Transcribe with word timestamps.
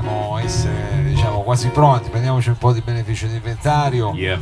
dovremmo 0.00 0.38
essere 0.38 1.02
diciamo 1.04 1.42
quasi 1.42 1.68
pronti, 1.68 2.10
prendiamoci 2.10 2.48
un 2.48 2.58
po' 2.58 2.72
di 2.72 2.80
beneficio 2.80 3.26
di 3.26 3.36
inventario. 3.36 4.12
Yeah. 4.14 4.40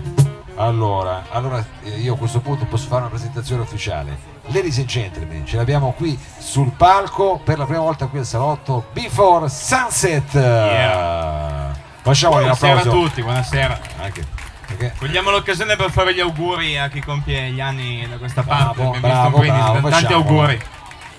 Allora, 0.56 1.24
allora 1.30 1.64
eh, 1.82 1.90
io 1.98 2.14
a 2.14 2.16
questo 2.16 2.40
punto 2.40 2.64
posso 2.64 2.86
fare 2.86 3.02
una 3.02 3.10
presentazione 3.10 3.62
ufficiale. 3.62 4.30
Ladies 4.46 4.78
and 4.78 4.86
gentlemen, 4.86 5.46
ce 5.46 5.56
l'abbiamo 5.56 5.92
qui 5.92 6.18
sul 6.38 6.70
palco 6.76 7.40
per 7.42 7.58
la 7.58 7.64
prima 7.64 7.80
volta 7.80 8.06
qui 8.06 8.18
al 8.18 8.26
salotto 8.26 8.86
Before 8.92 9.48
Sunset. 9.48 10.34
Yeah. 10.34 11.74
Facciamogli 12.02 12.44
un 12.44 12.54
Buonasera 12.58 12.72
a 12.72 12.78
applauso. 12.78 13.00
tutti, 13.00 13.22
buonasera. 13.22 13.80
Anche 14.00 14.26
perché 14.66 14.94
Cogliamo 14.98 15.30
l'occasione 15.30 15.76
per 15.76 15.90
fare 15.90 16.14
gli 16.14 16.20
auguri 16.20 16.78
a 16.78 16.88
chi 16.88 17.00
compie 17.00 17.50
gli 17.50 17.60
anni 17.60 18.06
da 18.08 18.16
questa 18.16 18.42
Bravo, 18.42 18.82
parte. 18.84 19.00
Bravo, 19.00 19.36
quindi 19.38 19.58
bravo, 19.58 19.88
tanti 19.88 20.12
auguri. 20.12 20.60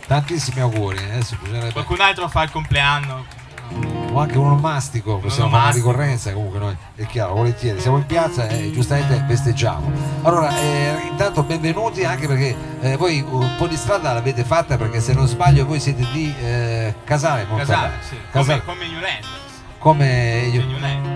tantissimi 0.08 0.60
auguri. 0.60 0.98
Qualcun 1.72 2.02
altro 2.02 2.28
fa 2.28 2.44
il 2.44 2.52
compleanno. 2.52 3.42
O 4.14 4.20
anche 4.20 4.38
un 4.38 4.46
onomastico, 4.46 5.18
possiamo 5.18 5.50
fare 5.50 5.64
una 5.64 5.72
ricorrenza 5.74 6.32
comunque 6.32 6.60
noi, 6.60 6.76
è 6.96 7.06
chiaro, 7.08 7.34
volentieri, 7.34 7.80
siamo 7.82 7.98
in 7.98 8.06
piazza 8.06 8.48
e 8.48 8.72
giustamente 8.72 9.24
festeggiamo. 9.28 9.92
Allora, 10.22 10.56
eh, 10.60 11.08
intanto 11.10 11.42
benvenuti 11.44 12.04
anche 12.04 12.28
perché 12.28 12.56
eh, 12.82 12.96
voi 12.98 13.26
un 13.28 13.56
po' 13.58 13.68
di 13.68 13.76
strada 13.76 14.14
l'avete 14.14 14.44
fatta 14.44 14.78
perché 14.78 15.00
se 15.02 15.14
non 15.14 15.28
sbaglio 15.28 15.66
voi 15.66 15.80
siete 15.80 16.06
di 16.12 16.34
eh, 16.42 16.94
Casale, 17.04 17.46
Casale, 17.46 17.46
Monferrato. 17.50 17.94
sì. 18.08 18.18
Casale, 18.32 18.62
Come, 18.64 18.78
come 18.78 18.88
New 18.92 19.00
Land. 19.02 19.26
Come 19.84 20.50
io-. 20.52 20.64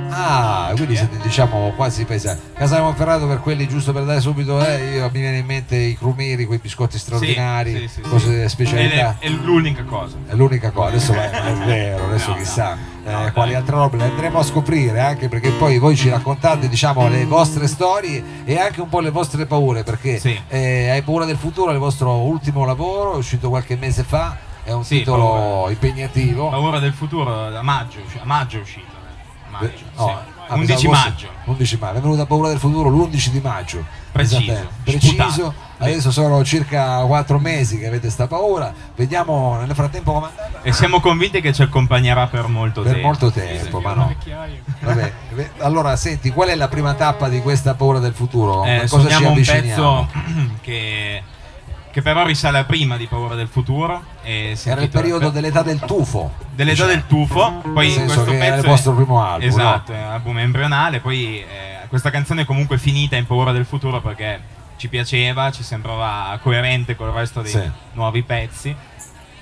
Ah, 0.09 0.71
quindi 0.75 0.95
siete 0.95 1.17
diciamo 1.21 1.71
quasi 1.75 2.03
paesani. 2.03 2.39
Casale 2.53 2.81
Monferrato 2.81 3.27
per 3.27 3.39
quelli 3.39 3.67
giusto 3.67 3.93
per 3.93 4.03
dare 4.03 4.19
subito, 4.19 4.59
eh, 4.65 4.95
io, 4.95 5.09
mi 5.13 5.19
viene 5.21 5.37
in 5.37 5.45
mente 5.45 5.75
i 5.77 5.97
crumiri, 5.97 6.45
quei 6.45 6.59
biscotti 6.59 6.97
straordinari, 6.97 7.71
Sì, 7.73 7.79
sì, 7.87 7.87
sì, 7.87 8.01
cose 8.01 8.49
specialità. 8.49 9.15
È, 9.19 9.25
è 9.25 9.29
l'unica 9.29 9.83
cosa. 9.83 10.17
È 10.27 10.33
l'unica 10.33 10.71
cosa, 10.71 10.89
adesso 10.89 11.13
è, 11.13 11.29
è 11.29 11.53
vero, 11.65 12.05
adesso 12.05 12.31
No, 12.31 12.35
chissà 12.35 12.77
no, 13.05 13.27
eh, 13.27 13.31
quali 13.31 13.53
altre 13.55 13.75
robe 13.75 13.97
le 13.97 14.03
andremo 14.03 14.39
a 14.39 14.43
scoprire 14.43 14.99
anche 14.99 15.29
perché 15.29 15.51
poi 15.51 15.77
voi 15.77 15.95
ci 15.95 16.09
raccontate 16.09 16.67
diciamo 16.67 17.07
le 17.07 17.23
vostre 17.25 17.67
storie 17.67 18.21
e 18.43 18.59
anche 18.59 18.81
un 18.81 18.89
po' 18.89 18.99
le 18.99 19.11
vostre 19.11 19.45
paure 19.45 19.83
perché 19.83 20.19
eh, 20.49 20.89
hai 20.89 21.01
paura 21.03 21.25
del 21.25 21.37
futuro, 21.37 21.69
è 21.69 21.73
il 21.73 21.79
vostro 21.79 22.11
ultimo 22.17 22.65
lavoro, 22.65 23.13
è 23.13 23.17
uscito 23.17 23.49
qualche 23.49 23.77
mese 23.77 24.03
fa, 24.03 24.35
è 24.67 24.73
un 24.73 24.83
Sì, 24.83 24.97
titolo 24.99 25.23
paura. 25.31 25.71
impegnativo. 25.71 26.49
Paura 26.49 26.79
del 26.79 26.93
futuro, 26.93 27.57
a 27.57 27.61
maggio, 27.61 27.99
a 28.21 28.25
maggio 28.25 28.57
è 28.57 28.61
uscito. 28.61 28.85
eh. 28.85 29.49
Maggio, 29.49 29.65
Eh, 29.65 29.83
no, 29.95 30.05
sì. 30.07 30.11
ah, 30.49 30.53
11 30.55 30.65
pensavo 30.67 30.93
fosse- 30.93 31.09
maggio. 31.09 31.27
11 31.45 31.77
maggio, 31.79 31.97
è 31.97 32.01
venuta 32.01 32.25
paura 32.25 32.47
del 32.49 32.59
futuro 32.59 32.89
l'11 32.89 33.29
di 33.31 33.39
maggio. 33.39 33.85
Preciso, 34.11 34.41
Esattamente, 34.41 34.73
preciso. 34.83 35.07
sputato. 35.23 35.53
Adesso 35.79 36.11
sono 36.11 36.43
circa 36.43 36.97
4 37.05 37.37
mesi 37.39 37.77
che 37.77 37.85
avete 37.87 38.09
sta 38.09 38.25
paura. 38.27 38.73
Vediamo 38.95 39.57
nel 39.59 39.73
frattempo 39.75 40.11
come 40.11 40.25
andata. 40.27 40.61
E 40.63 40.73
siamo 40.73 40.99
convinti 40.99 41.39
che 41.39 41.53
ci 41.53 41.61
accompagnerà 41.61 42.25
per 42.27 42.47
molto 42.47 42.81
Per 42.81 42.91
tempo. 42.93 43.07
molto 43.07 43.31
tempo, 43.31 43.79
ma 43.79 43.93
no. 43.93 44.15
Vabbè, 44.81 45.13
allora 45.59 45.95
senti, 45.95 46.31
qual 46.31 46.49
è 46.49 46.55
la 46.55 46.67
prima 46.67 46.93
tappa 46.95 47.29
di 47.29 47.41
questa 47.41 47.75
paura 47.75 47.99
del 47.99 48.13
futuro? 48.13 48.63
Eh, 48.65 48.87
cosa 48.87 49.07
ci 49.07 49.13
sogniamo 49.13 49.27
un 49.27 49.31
avviciniamo? 49.33 50.07
pezzo 50.11 50.55
che, 50.61 51.23
che 51.97 52.03
però 52.03 52.23
risale 52.23 52.59
a 52.59 52.63
prima 52.63 52.95
di 52.95 53.07
Paura 53.07 53.33
del 53.33 53.47
Futuro. 53.47 54.03
Era 54.21 54.81
il 54.81 54.89
periodo 54.89 55.31
dell'età 55.31 55.63
del 55.63 55.79
tufo. 55.79 56.31
dell'età 56.53 56.85
diciamo. 56.85 56.91
del 56.91 57.07
tufo. 57.07 57.61
Poi 57.73 57.87
Nel 57.87 58.05
questo 58.05 58.23
che 58.25 58.37
era 58.37 58.45
pezzo 58.45 58.65
il 58.65 58.71
vostro 58.71 58.93
primo 58.93 59.23
album, 59.25 59.47
Esatto, 59.47 59.91
un 59.93 59.97
album 59.97 60.37
embrionale. 60.37 60.99
Poi 60.99 61.39
eh, 61.39 61.87
questa 61.87 62.11
canzone 62.11 62.43
è 62.43 62.45
comunque 62.45 62.77
finita 62.77 63.15
in 63.15 63.25
Paura 63.25 63.51
del 63.51 63.65
Futuro 63.65 63.99
perché 63.99 64.39
ci 64.75 64.89
piaceva, 64.89 65.49
ci 65.49 65.63
sembrava 65.63 66.37
coerente 66.39 66.95
con 66.95 67.07
il 67.07 67.15
resto 67.15 67.41
dei 67.41 67.49
Sì. 67.51 67.67
nuovi 67.93 68.21
pezzi. 68.21 68.75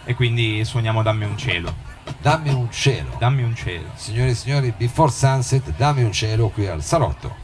E 0.05 0.13
quindi 0.15 0.63
suoniamo 0.63 1.03
Dammi 1.03 1.25
un 1.25 1.37
cielo. 1.37 1.75
Dammi 2.21 2.53
un 2.53 2.71
cielo. 2.71 3.17
Dammi 3.19 3.43
un 3.43 3.53
cielo. 3.53 3.87
Signore 3.95 4.29
e 4.29 4.33
signori, 4.33 4.73
Before 4.77 5.11
Sunset, 5.11 5.73
dammi 5.75 6.03
un 6.03 6.13
cielo 6.13 6.47
qui 6.47 6.67
al 6.67 6.81
salotto. 6.81 7.35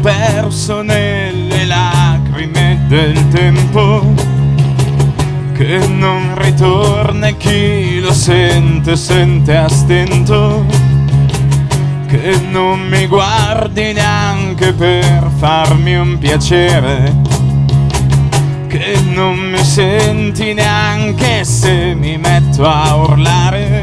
Perso 0.00 0.80
nelle 0.80 1.66
lacrime 1.66 2.84
del 2.88 3.28
tempo 3.28 4.02
che 5.52 5.78
non 5.86 6.34
ritorna 6.36 7.26
e 7.26 7.36
chi 7.36 8.00
lo 8.00 8.12
sente 8.12 8.96
sente 8.96 9.56
a 9.56 9.68
stento 9.68 10.64
che 12.06 12.40
non 12.50 12.80
mi 12.88 13.06
guardi 13.06 13.92
neanche 13.92 14.72
per 14.72 15.30
farmi 15.36 15.96
un 15.96 16.16
piacere 16.18 17.14
che 18.68 18.98
non 19.12 19.36
mi 19.36 19.62
senti 19.62 20.54
neanche 20.54 21.44
se 21.44 21.94
mi 21.94 22.16
metto 22.16 22.64
a 22.64 22.96
urlare 22.96 23.82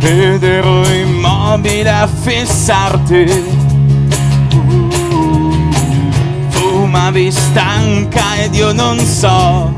ed 0.00 0.42
ero 0.42 0.88
immobile 0.88 1.90
a 1.90 2.06
fissarti 2.06 3.59
fumavi 7.10 7.30
stanca 7.32 8.36
ed 8.36 8.54
io 8.54 8.72
non 8.72 8.98
so. 8.98 9.74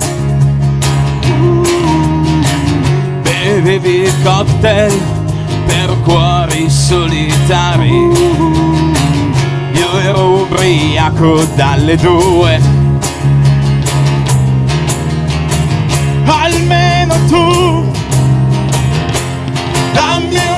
Bevevi 3.23 4.13
cocktail 4.23 4.93
per 5.67 5.97
cuori 6.03 6.69
solitari. 6.69 8.11
Io 9.73 9.99
ero 10.01 10.43
ubriaco 10.43 11.43
dalle 11.55 11.97
due. 11.97 12.61
Almeno 16.27 17.15
tu 17.29 17.91
dammi 19.93 20.52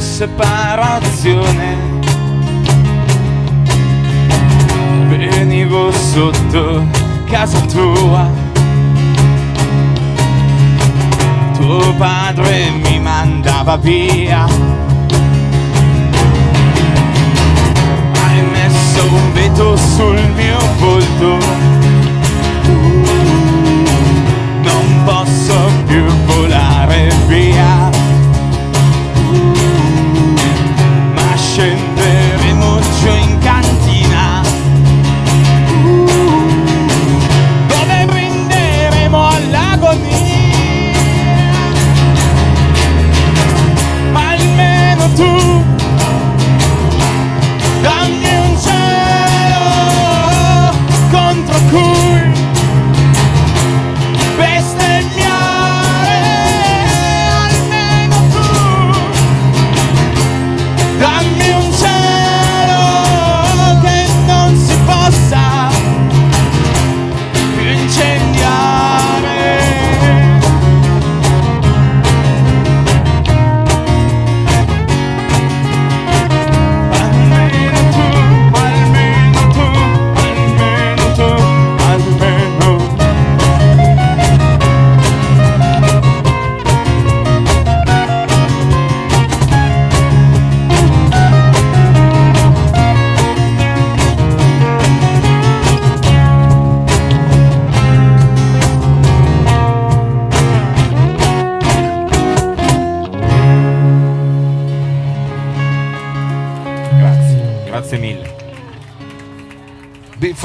separazione. 0.00 1.76
Venivo 5.08 5.92
sotto 5.92 6.86
casa 7.30 7.60
tua. 7.60 8.28
Tuo 11.54 11.94
padre 11.98 12.70
mi 12.70 12.98
mandava 12.98 13.76
via. 13.76 14.46
Hai 18.12 18.42
messo 18.52 19.02
un 19.04 19.32
veto 19.32 19.76
sul 19.76 20.18
mio 20.34 20.58
volto. 20.78 21.38
Non 24.62 25.02
posso 25.04 25.54
più 25.86 26.04
volare 26.24 27.12
via 27.26 27.79
Ooh. 45.20 45.59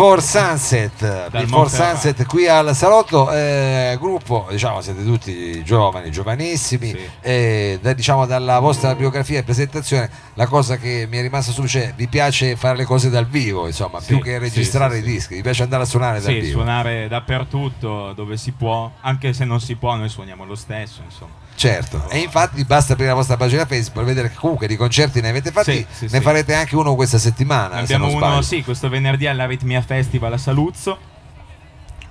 Before 0.05 0.21
Sunset, 0.21 1.29
Before. 1.31 1.67
Sunset 1.67 2.25
qui 2.27 2.47
al 2.47 2.75
salotto, 2.75 3.31
eh, 3.31 3.97
gruppo, 3.99 4.45
diciamo 4.51 4.79
siete 4.81 5.03
tutti 5.03 5.63
giovani, 5.63 6.11
giovanissimi, 6.11 6.89
Sì. 6.89 6.99
e 7.21 7.79
da- 7.81 7.93
diciamo 7.93 8.27
dalla 8.27 8.59
vostra 8.59 8.93
biografia 8.93 9.39
e 9.39 9.43
presentazione 9.43 10.07
la 10.35 10.45
cosa 10.45 10.77
che 10.77 11.07
mi 11.09 11.17
è 11.17 11.21
rimasta 11.23 11.51
su 11.51 11.65
cioè 11.65 11.93
vi 11.95 12.07
piace 12.07 12.55
fare 12.55 12.77
le 12.77 12.85
cose 12.85 13.09
dal 13.09 13.25
vivo, 13.25 13.65
insomma, 13.65 13.99
Sì, 13.99 14.13
più 14.13 14.21
che 14.21 14.37
registrare 14.37 14.93
sì, 14.97 14.99
i 14.99 15.03
dischi, 15.03 15.33
vi 15.35 15.41
piace 15.41 15.63
andare 15.63 15.81
a 15.81 15.85
suonare 15.87 16.21
dal 16.21 16.33
vivo. 16.33 16.51
suonare 16.59 17.07
dappertutto 17.07 18.13
dove 18.13 18.37
si 18.37 18.51
può, 18.51 18.91
anche 19.01 19.33
se 19.33 19.43
non 19.43 19.59
si 19.59 19.75
può, 19.75 19.95
noi 19.95 20.09
suoniamo 20.09 20.45
lo 20.45 20.55
stesso, 20.55 21.01
insomma. 21.03 21.33
Certo, 21.55 22.09
e 22.09 22.19
infatti 22.19 22.63
basta 22.65 22.93
aprire 22.93 23.09
la 23.09 23.15
vostra 23.15 23.37
pagina 23.37 23.65
Facebook 23.65 23.93
per 23.95 24.03
vedere 24.03 24.29
che 24.29 24.35
comunque 24.35 24.67
di 24.67 24.75
concerti 24.75 25.21
ne 25.21 25.29
avete 25.29 25.51
fatti, 25.51 25.71
Sì, 25.71 25.85
sì, 25.89 26.03
ne 26.11 26.17
sì. 26.17 26.21
farete 26.21 26.53
anche 26.53 26.75
uno 26.75 26.95
questa 26.95 27.17
settimana. 27.17 27.75
Se 27.77 27.81
abbiamo 27.93 28.05
non 28.07 28.15
uno, 28.15 28.25
sbaglio. 28.25 28.41
sì, 28.41 28.63
questo 28.63 28.89
venerdì 28.89 29.25
all'Aritmia 29.27 29.81
Festival 29.81 30.33
a 30.33 30.37
Saluzzo. 30.37 30.97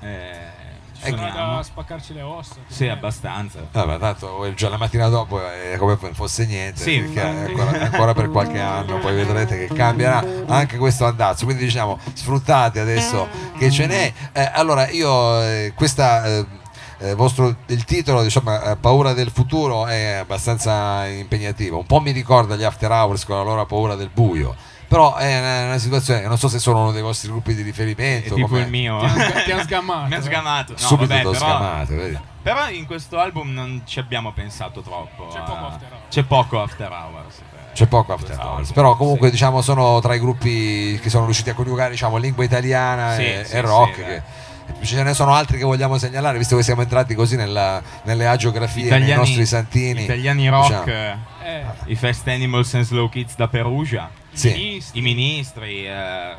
Eh, 0.01 0.43
ci 0.99 1.09
Ecco. 1.11 1.17
Suoniamo. 1.19 1.57
da 1.57 1.63
spaccarci 1.63 2.15
le 2.15 2.23
ossa. 2.23 2.55
Sì, 2.67 2.89
abbastanza. 2.89 3.59
Ah, 3.73 3.85
ma 3.85 3.99
tanto 3.99 4.47
il 4.47 4.55
giorno- 4.55 4.77
la 4.77 4.83
mattina 4.83 5.09
dopo 5.09 5.39
è 5.47 5.77
come 5.77 5.97
se 5.97 6.05
non 6.07 6.15
fosse 6.15 6.47
niente, 6.47 6.81
Sì, 6.81 7.01
perché 7.01 7.21
è 7.23 7.49
infatti. 7.51 7.61
ancora, 7.61 7.85
ancora 7.85 8.15
per 8.15 8.31
qualche 8.31 8.59
anno, 8.61 8.99
poi 8.99 9.15
vedrete 9.15 9.67
che 9.67 9.75
cambierà 9.75 10.25
anche 10.47 10.79
questo 10.79 11.05
andazzo. 11.05 11.45
Quindi 11.45 11.65
diciamo 11.65 11.99
sfruttate 12.15 12.81
adesso 12.81 13.29
che 13.59 13.71
ce 13.71 13.87
n'è. 13.87 14.13
Eh, 14.33 14.51
allora, 14.55 14.89
io 14.89 15.43
eh, 15.43 15.73
questa. 15.77 16.63
Eh, 17.05 17.11
eh, 17.11 17.15
vostro, 17.15 17.55
il 17.67 17.85
titolo 17.85 18.23
diciamo 18.23 18.61
eh, 18.61 18.77
paura 18.77 19.13
del 19.13 19.31
futuro 19.31 19.87
è 19.87 20.13
abbastanza 20.15 21.07
impegnativo 21.07 21.79
un 21.79 21.87
po' 21.87 22.01
mi 22.01 22.11
ricorda 22.13 22.57
gli 22.57 22.63
after 22.65 22.91
hours 22.91 23.25
con 23.25 23.37
la 23.37 23.43
loro 23.43 23.65
paura 23.67 23.95
del 23.95 24.11
buio 24.13 24.55
però 24.87 25.17
è 25.17 25.39
una, 25.39 25.65
una 25.65 25.79
situazione 25.79 26.21
che 26.21 26.29
non 26.29 26.39
so 26.39 26.47
se 26.49 26.59
sono 26.59 26.83
uno 26.83 26.93
dei 26.93 27.03
vostri 27.03 27.29
gruppi 27.29 27.55
di 27.55 27.63
È 27.63 27.65
riferimento 27.65 28.35
tipo 28.35 28.47
com'è. 28.47 28.61
il 28.63 28.69
mio. 28.71 28.99
Ti 29.01 29.07
ha, 29.21 29.43
ti 29.43 29.51
ha 29.51 29.63
sgammato. 29.63 30.07
Mi 30.09 30.15
ha 30.15 30.23
sgamato. 30.23 30.73
No, 30.73 30.79
subito 30.79 31.09
vabbè, 31.15 31.23
però, 31.23 31.35
scamato 31.35 31.95
vedi? 31.97 32.19
però 32.43 32.69
in 32.69 32.87
questo 32.87 33.19
album 33.19 33.53
non 33.53 33.83
ci 33.87 33.99
abbiamo 33.99 34.33
pensato 34.33 34.83
troppo. 34.83 35.27
C'è 35.33 35.41
poco 35.41 35.67
after 35.67 35.89
hours. 35.91 36.05
C'è 36.11 36.23
poco 36.23 36.61
after 36.63 36.93
hours. 36.93 37.39
eh, 37.39 37.73
C'è 37.73 37.87
poco 37.87 38.13
after 38.13 38.39
hours, 38.39 38.59
album, 38.59 38.73
però 38.75 38.97
comunque 38.97 39.27
sì. 39.29 39.33
diciamo 39.33 39.63
sono 39.63 39.99
tra 40.01 40.15
i 40.15 40.21
gruppi 40.21 40.97
che 41.03 41.11
sono 41.11 41.25
riusciti 41.25 41.51
a 41.51 41.55
coniugare 41.55 41.91
diciamo, 41.91 42.17
lingua 42.19 42.45
italiana 42.45 43.15
Sì, 43.15 43.25
e, 43.25 43.45
sì, 43.47 43.57
e 43.57 43.61
rock. 43.63 43.95
sì, 43.97 44.03
che- 44.05 44.23
ce 44.83 45.03
ne 45.03 45.15
sono 45.15 45.33
altri 45.35 45.59
che 45.59 45.65
vogliamo 45.65 45.99
segnalare, 45.99 46.39
visto 46.39 46.57
che 46.57 46.63
siamo 46.63 46.83
entrati 46.83 47.15
così 47.15 47.37
nella- 47.37 47.83
nelle 48.05 48.27
agiografie, 48.27 48.83
nei 48.83 48.99
Italiani- 48.99 49.21
nostri 49.21 49.47
santini. 49.47 50.03
Italiani 50.05 50.49
rock, 50.49 50.69
diciamo. 50.85 51.25
eh, 51.45 51.65
i 51.87 51.97
Fast 51.97 52.27
Animals 52.29 52.75
and 52.75 52.85
Slow 52.85 53.09
Kids 53.09 53.35
da 53.37 53.49
Perugia, 53.49 54.11
Sì. 54.33 54.51
ministri. 54.53 54.99
i 54.99 55.03
ministri, 55.03 55.87
eh, 55.87 56.35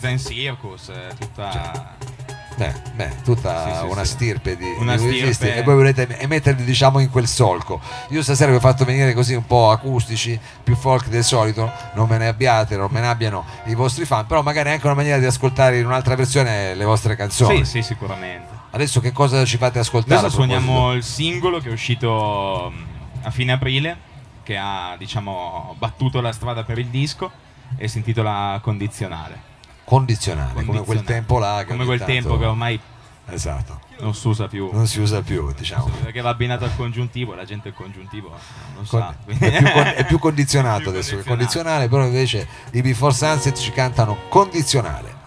Zen 0.00 0.18
Circus, 0.18 0.88
eh, 0.88 1.14
tutta... 1.18 1.96
Beh, 2.56 2.72
beh, 2.94 3.22
tutta 3.24 3.64
Sì, 3.66 3.78
sì, 3.80 3.84
una 3.92 4.04
stirpe 4.04 4.56
di, 4.56 4.64
Una 4.78 4.96
di 4.96 5.02
musicisti 5.02 5.48
e 5.48 5.62
voi 5.62 5.74
volete 5.74 6.06
emetterli 6.18 6.64
diciamo 6.64 7.00
in 7.00 7.10
quel 7.10 7.26
solco. 7.26 7.80
Io 8.10 8.22
stasera 8.22 8.50
vi 8.50 8.56
ho 8.56 8.60
fatto 8.60 8.84
venire 8.84 9.12
così 9.12 9.34
un 9.34 9.44
po' 9.44 9.70
acustici, 9.70 10.38
più 10.62 10.76
folk 10.76 11.08
del 11.08 11.24
solito, 11.24 11.70
non 11.94 12.08
me 12.08 12.18
ne 12.18 12.28
abbiate, 12.28 12.76
non 12.76 12.88
me 12.90 13.00
ne 13.00 13.08
abbiano 13.08 13.44
i 13.64 13.74
vostri 13.74 14.04
fan, 14.04 14.26
però 14.26 14.42
magari 14.42 14.68
è 14.68 14.72
anche 14.72 14.86
una 14.86 14.94
maniera 14.94 15.18
di 15.18 15.26
ascoltare 15.26 15.78
in 15.78 15.86
un'altra 15.86 16.14
versione 16.14 16.74
le 16.74 16.84
vostre 16.84 17.16
canzoni. 17.16 17.64
Sì, 17.64 17.70
sì, 17.70 17.82
sicuramente. 17.82 18.52
Adesso 18.70 19.00
che 19.00 19.12
cosa 19.12 19.44
ci 19.44 19.56
fate 19.56 19.78
ascoltare? 19.78 20.20
Adesso 20.20 20.34
suoniamo 20.34 20.92
il 20.92 21.02
singolo 21.02 21.58
che 21.60 21.68
è 21.68 21.72
uscito 21.72 22.72
mm, 22.72 22.84
a 23.22 23.30
fine 23.30 23.52
aprile, 23.52 23.96
che 24.42 24.56
ha 24.56 24.94
diciamo 24.98 25.74
battuto 25.78 26.20
la 26.20 26.32
strada 26.32 26.62
per 26.62 26.78
il 26.78 26.86
disco 26.86 27.30
e 27.76 27.88
si 27.88 27.98
intitola 27.98 28.60
Condizionale. 28.62 29.52
Condizionale, 29.84 30.52
come 30.52 30.64
quel 30.64 30.76
Condizionale. 30.84 31.04
tempo 31.14 31.38
là. 31.38 31.58
che 31.60 31.70
Come 31.72 31.84
quel 31.84 31.98
tanto- 31.98 32.12
tempo 32.12 32.38
che 32.38 32.44
ormai 32.46 32.80
Esatto, 33.26 33.80
non 34.00 34.14
si 34.14 34.28
usa 34.28 34.48
più. 34.48 34.68
non 34.72 34.86
si 34.86 35.00
usa 35.00 35.22
più, 35.22 35.50
diciamo. 35.56 35.88
Perché 36.02 36.20
va 36.20 36.28
abbinato 36.30 36.64
al 36.64 36.76
congiuntivo, 36.76 37.34
la 37.34 37.44
gente 37.44 37.68
il 37.68 37.74
congiuntivo 37.74 38.30
non 38.74 38.84
Con- 38.86 39.00
sa. 39.00 39.14
è, 39.26 39.34
più 39.58 39.72
con- 39.72 39.82
è 39.96 40.04
più 40.06 40.18
condizionato 40.18 40.80
Più 40.82 40.90
adesso 40.90 41.16
che 41.16 41.22
condizionato. 41.22 41.28
condizionale, 41.28 41.88
però 41.88 42.04
invece 42.04 42.46
i 42.72 42.82
Before 42.82 43.14
Sunset 43.14 43.56
ci 43.56 43.70
cantano 43.72 44.16
condizionale. 44.28 45.22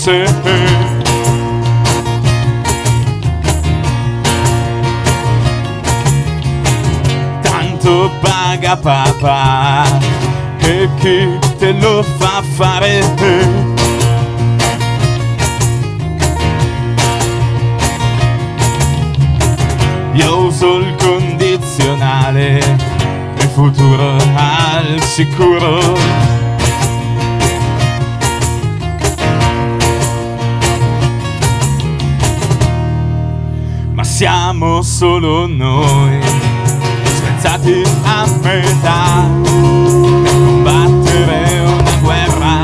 Rosse. 0.00 0.24
Tanto 7.42 8.10
paga 8.20 8.76
papà 8.76 9.84
che 10.58 10.88
chi 11.00 11.38
te 11.58 11.72
lo 11.72 12.02
fa 12.02 12.42
fare. 12.54 13.02
Io 20.12 20.38
uso 20.46 20.78
il 20.78 20.94
condizionale, 20.96 22.58
il 23.36 23.48
futuro 23.54 24.16
al 24.34 25.00
sicuro. 25.02 26.29
Siamo 34.20 34.82
solo 34.82 35.46
noi, 35.46 36.20
spezzati 37.04 37.82
a 38.02 38.26
metà 38.42 39.26
per 39.42 40.30
combattere 40.30 41.60
una 41.60 41.96
guerra 42.02 42.60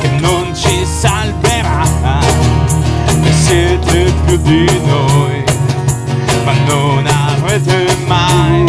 che 0.00 0.08
non 0.18 0.54
ci 0.54 0.82
salverà. 0.86 1.84
E 3.22 3.32
siete 3.32 4.14
più 4.24 4.38
di 4.38 4.64
noi 4.86 5.44
ma 6.46 6.52
non 6.64 7.06
avrete 7.06 7.94
mai 8.06 8.64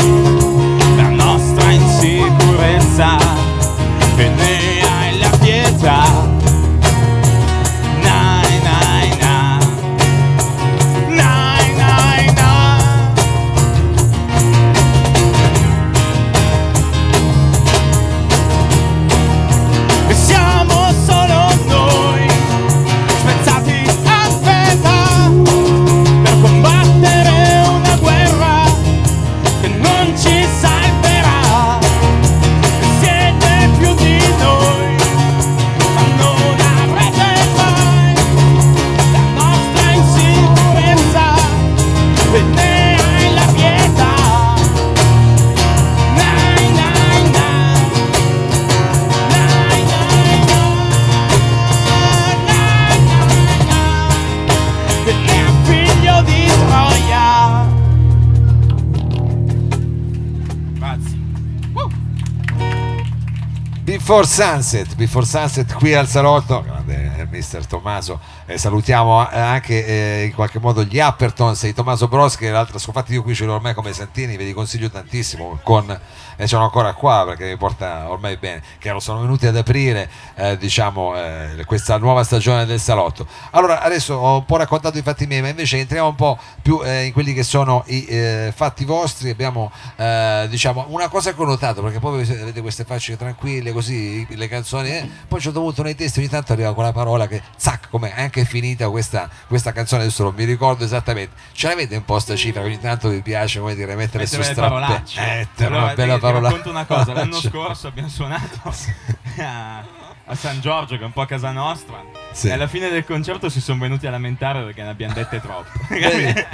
la 0.97 1.07
nostra 1.07 1.71
insicurezza 1.71 3.17
e 4.17 4.29
Before 64.07 64.25
Sunset, 64.25 64.95
Before 64.95 65.25
Sunset 65.25 65.73
qui 65.73 65.93
al 65.93 66.07
salotto, 66.07 66.61
grande 66.61 67.11
eh, 67.17 67.27
mister 67.29 67.65
Tommaso, 67.65 68.17
eh, 68.47 68.57
salutiamo 68.57 69.29
eh, 69.29 69.39
anche 69.39 69.85
eh, 69.85 70.23
in 70.23 70.33
qualche 70.33 70.59
modo 70.59 70.83
gli 70.83 70.99
Appertons 70.99 71.65
e 71.65 71.73
Tommaso 71.73 72.07
Broschi, 72.07 72.47
l'altra 72.47 72.79
infatti 72.83 73.13
io 73.13 73.21
qui 73.21 73.35
ce 73.35 73.45
l'ho 73.45 73.53
ormai 73.53 73.73
come 73.73 73.91
Santini, 73.91 74.37
ve 74.37 74.45
li 74.45 74.53
consiglio 74.53 74.89
tantissimo, 74.89 75.59
con, 75.63 75.99
e 76.37 76.47
sono 76.47 76.63
ancora 76.63 76.93
qua 76.93 77.25
perché 77.27 77.49
mi 77.49 77.57
porta 77.57 78.09
ormai 78.09 78.37
bene, 78.37 78.63
che 78.79 78.95
sono 78.99 79.19
venuti 79.19 79.45
ad 79.47 79.57
aprire 79.57 80.09
eh, 80.35 80.57
diciamo 80.57 81.15
eh, 81.17 81.63
questa 81.65 81.97
nuova 81.97 82.23
stagione 82.23 82.65
del 82.65 82.79
salotto. 82.79 83.27
Allora 83.51 83.81
adesso 83.81 84.15
ho 84.15 84.37
un 84.37 84.45
po' 84.45 84.55
raccontato 84.55 84.97
i 84.97 85.01
fatti 85.01 85.27
miei, 85.27 85.41
ma 85.41 85.49
invece 85.49 85.77
entriamo 85.79 86.07
un 86.07 86.15
po' 86.15 86.39
più 86.61 86.81
eh, 86.83 87.05
in 87.05 87.13
quelli 87.13 87.33
che 87.33 87.43
sono 87.43 87.83
i 87.87 88.05
eh, 88.05 88.53
fatti 88.55 88.85
vostri, 88.85 89.29
abbiamo 89.29 89.71
eh, 89.97 90.47
diciamo 90.49 90.85
una 90.89 91.09
cosa 91.09 91.33
che 91.33 91.41
ho 91.41 91.45
notato, 91.45 91.81
perché 91.81 91.99
poi 91.99 92.21
avete 92.21 92.61
queste 92.61 92.85
facce 92.85 93.17
tranquille, 93.17 93.73
così 93.73 94.25
le 94.29 94.47
canzoni, 94.47 94.89
eh, 94.89 95.01
poi 95.27 95.37
un 95.37 95.43
certo 95.43 95.59
punto 95.59 95.83
nei 95.83 95.95
testi 95.95 96.19
ogni 96.19 96.29
tanto 96.29 96.53
arriva 96.53 96.73
quella 96.73 96.93
parola 96.93 97.27
che 97.27 97.41
zac, 97.57 97.89
come 97.89 98.13
è 98.37 98.43
anche 98.43 98.45
finita 98.51 98.89
questa, 98.89 99.29
questa 99.47 99.71
canzone, 99.71 100.03
adesso 100.03 100.23
non 100.23 100.33
mi 100.35 100.43
ricordo 100.43 100.83
esattamente, 100.83 101.35
ce 101.53 101.67
l'avete 101.67 101.95
un 101.95 102.05
po' 102.05 102.19
sta 102.19 102.35
cifra, 102.35 102.61
ogni 102.61 102.79
tanto 102.79 103.09
vi 103.09 103.21
piace 103.21 103.59
come 103.59 103.75
dire 103.75 103.95
mettere 103.95 104.25
su 104.25 104.37
Mettere 104.37 104.47
le 104.61 104.67
strappe, 104.67 104.73
parolacce. 104.81 105.21
eh, 105.57 105.65
Allora, 105.65 105.83
una 105.83 105.93
bella 105.93 106.17
parola. 106.19 106.47
racconto 106.49 106.69
una 106.69 106.85
cosa, 106.85 107.13
l'anno 107.13 107.39
scorso 107.39 107.87
abbiamo 107.87 108.09
suonato 108.09 108.73
a, 110.27 110.35
San 110.35 110.59
Giorgio, 110.61 110.95
che 110.95 111.01
è 111.01 111.05
un 111.05 111.11
po' 111.13 111.21
a 111.21 111.25
casa 111.25 111.51
nostra, 111.51 112.03
Sì. 112.31 112.47
e 112.47 112.51
alla 112.51 112.67
fine 112.67 112.89
del 112.89 113.03
concerto 113.05 113.49
si 113.49 113.59
sono 113.61 113.79
venuti 113.79 114.05
a 114.07 114.11
lamentare 114.11 114.63
perché 114.63 114.83
ne 114.83 114.89
abbiamo 114.89 115.13
dette 115.13 115.41
troppe. 115.41 115.69
Vedi? 115.89 116.45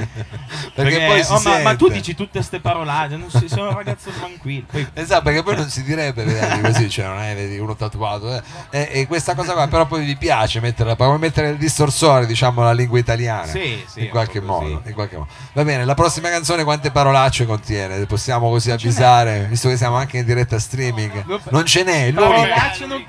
perché, 0.73 1.05
poi 1.05 1.21
oh, 1.29 1.41
ma, 1.41 1.59
ma 1.59 1.75
tu 1.75 1.89
dici 1.89 2.15
tutte 2.15 2.41
ste 2.41 2.59
parolacce, 2.59 3.15
non 3.17 3.29
si, 3.29 3.47
sono 3.47 3.69
un 3.69 3.75
ragazzo 3.75 4.09
tranquillo. 4.11 4.65
Poi, 4.71 4.87
Esatto, 4.93 5.23
perché 5.23 5.43
poi 5.43 5.55
non 5.55 5.69
si 5.69 5.83
direbbe 5.83 6.23
vedi, 6.23 6.61
così, 6.61 6.89
cioè 6.89 7.05
non 7.05 7.19
è 7.19 7.35
vedi, 7.35 7.57
uno 7.57 7.75
tatuato. 7.75 8.33
eh. 8.35 8.41
E, 8.69 8.89
e 8.91 9.07
questa 9.07 9.35
cosa 9.35 9.53
qua, 9.53 9.67
però 9.67 9.85
poi 9.85 10.05
vi 10.05 10.15
piace 10.15 10.59
mettere, 10.59 10.95
come 10.95 11.17
mettere 11.17 11.49
il 11.49 11.57
distorsore, 11.57 12.25
diciamo, 12.25 12.61
alla 12.61 12.73
lingua 12.73 12.99
italiana. 12.99 13.45
Sì, 13.47 13.83
sì, 13.87 14.03
in 14.03 14.09
qualche, 14.09 14.39
modo, 14.41 14.81
in 14.85 14.93
qualche 14.93 15.17
modo. 15.17 15.29
Va 15.53 15.63
bene, 15.63 15.85
la 15.85 15.93
prossima 15.95 16.29
canzone 16.29 16.63
quante 16.63 16.91
parolacce 16.91 17.45
contiene? 17.45 18.05
Possiamo 18.05 18.49
così 18.49 18.71
avvisare, 18.71 19.45
visto 19.49 19.67
che 19.69 19.77
siamo 19.77 19.95
anche 19.95 20.17
in 20.19 20.25
diretta 20.25 20.59
streaming. 20.59 21.41
Non 21.49 21.65
ce 21.65 21.83
n'è, 21.83 22.13
parolacce 22.13 22.85
non, 22.85 23.03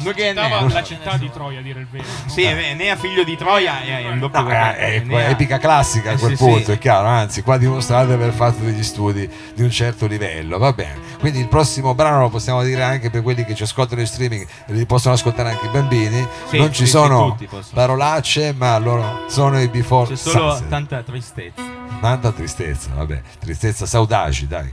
non 0.00 0.12
che 0.14 0.30
Stava 0.32 0.60
ne- 0.60 0.72
la 0.72 0.82
città 0.82 1.16
di 1.16 1.30
Troia, 1.30 1.58
a 1.60 1.62
dire 1.62 1.80
il 1.80 1.86
vero. 1.90 2.04
no? 2.04 2.30
Sì, 2.30 2.42
è- 2.42 2.74
ne 2.74 2.90
ha 2.90 2.96
figlio 2.96 3.24
di 3.24 3.36
Troia 3.36 3.82
è, 3.82 4.02
è 4.04 4.08
un 4.08 4.18
doppio 4.18 4.40
No, 4.40 4.46
vergogna, 4.46 4.76
è, 4.76 4.94
è 4.94 5.00
ne 5.04 5.24
ha- 5.24 5.28
epica 5.28 5.58
classica 5.58 6.10
a 6.10 6.12
Eh, 6.14 6.18
quel 6.18 6.36
sì, 6.36 6.44
punto, 6.44 6.64
sì. 6.66 6.70
è 6.72 6.78
chiaro, 6.78 7.06
anzi 7.06 7.42
qua 7.42 7.56
dimostrate 7.58 8.06
di 8.08 8.12
aver 8.12 8.32
fatto 8.32 8.62
degli 8.64 8.82
studi 8.82 9.28
di 9.54 9.62
un 9.62 9.70
certo 9.70 10.06
livello, 10.06 10.58
va 10.58 10.72
bene. 10.72 11.00
Quindi 11.18 11.38
il 11.40 11.48
prossimo 11.48 11.94
brano 11.94 12.20
lo 12.20 12.28
possiamo 12.28 12.62
dire 12.62 12.82
anche 12.82 13.10
per 13.10 13.22
quelli 13.22 13.44
che 13.44 13.54
ci 13.54 13.62
ascoltano 13.62 14.00
in 14.00 14.06
streaming, 14.06 14.46
li 14.66 14.86
possono 14.86 15.14
ascoltare 15.14 15.50
anche 15.50 15.66
i 15.66 15.70
bambini, 15.70 16.26
Sì, 16.48 16.58
non 16.58 16.68
ci 16.68 16.80
sì, 16.80 16.84
sì, 16.84 16.90
sono 16.90 17.36
parolacce, 17.72 18.52
ma 18.52 18.76
loro 18.78 19.24
sono 19.28 19.60
i 19.60 19.68
before 19.68 20.08
C'è 20.08 20.16
solo 20.16 20.50
sunset. 20.50 20.68
tanta 20.68 21.02
tristezza. 21.02 21.62
Tanta 22.00 22.30
tristezza, 22.32 22.90
vabbè, 22.94 23.20
tristezza 23.38 23.86
saudaci, 23.86 24.46
dai. 24.46 24.72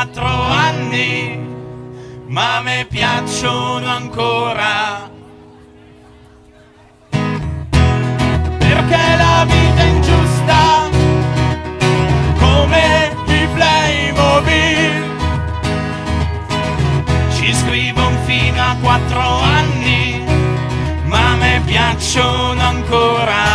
Quattro 0.00 0.26
anni 0.26 1.38
ma 2.28 2.62
me 2.62 2.86
piacciono 2.88 3.86
ancora 3.86 5.10
perché 8.58 9.16
la 9.18 9.44
vita 9.44 9.82
è 9.82 9.84
ingiusta 9.84 10.88
come 12.38 13.14
i 13.26 13.46
Playmobil 13.52 15.02
ci 17.34 17.52
scrivono 17.52 18.16
fino 18.24 18.62
a 18.62 18.76
quattro 18.80 19.20
anni, 19.20 20.24
ma 21.04 21.34
me 21.36 21.60
piacciono 21.66 22.58
ancora. 22.62 23.49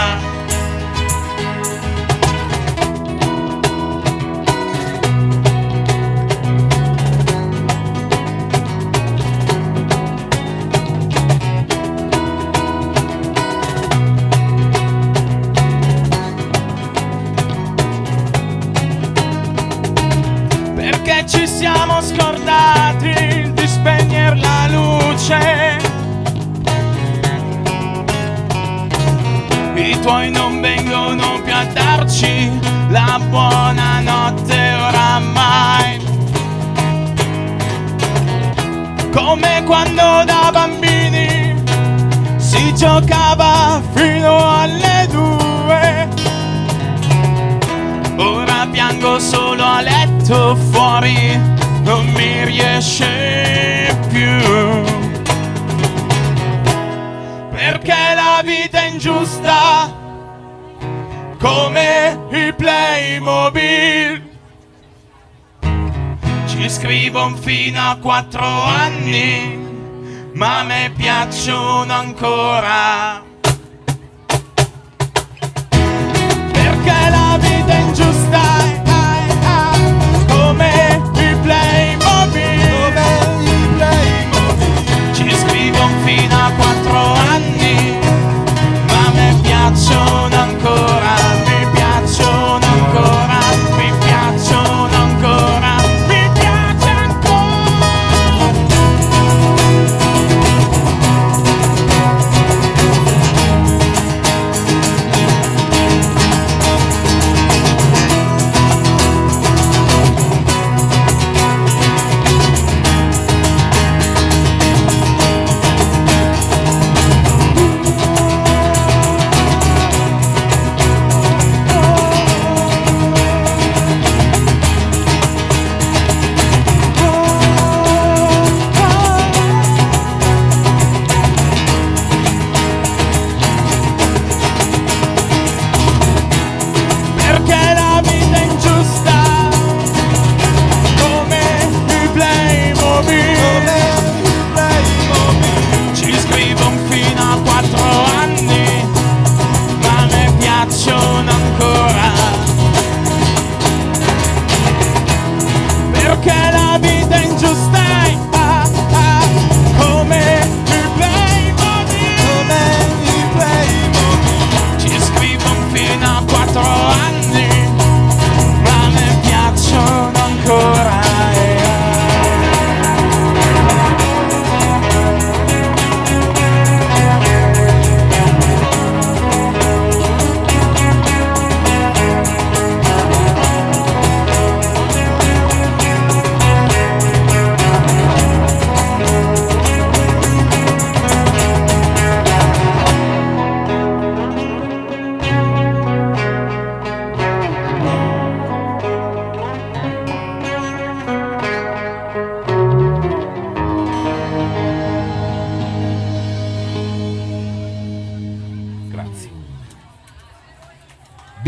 Ci 21.24 21.48
siamo 21.48 22.02
scordati 22.02 23.52
di 23.54 23.68
spegnere 23.68 24.36
la 24.36 24.68
luce. 24.70 25.78
I 29.76 30.00
tuoi 30.02 30.30
non 30.32 30.60
vengono 30.62 31.42
più 31.44 31.54
a 31.54 31.66
darci 31.66 32.52
la 32.90 33.20
buonanotte 33.30 34.74
oramai. 34.74 36.00
Come 39.12 39.64
quando 39.66 40.24
da 40.26 40.50
bambini 40.52 41.56
si 42.38 42.74
giocava 42.76 43.82
fino 43.94 44.60
alle 44.60 45.08
due. 45.10 46.35
Piango 48.72 49.20
solo 49.20 49.64
a 49.64 49.82
letto 49.82 50.56
fuori, 50.56 51.40
non 51.84 52.06
mi 52.08 52.44
riesce 52.46 53.98
più. 54.10 54.84
Perché 57.52 58.14
la 58.16 58.42
vita 58.44 58.82
è 58.82 58.88
ingiusta, 58.88 59.94
come 61.40 62.20
i 62.32 62.54
Playmobil. 62.54 64.30
Ci 66.48 66.70
scrivo 66.70 67.34
fino 67.40 67.80
a 67.80 67.98
quattro 68.02 68.46
anni, 68.46 69.58
ma 70.34 70.64
me 70.64 70.92
piacciono 70.96 71.94
ancora. 71.94 73.24
Perché 76.52 77.10
la 77.10 77.38
vita 77.40 77.74
è 77.74 77.80
ingiusta, 77.80 78.25